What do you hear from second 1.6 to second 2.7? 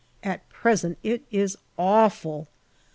awful.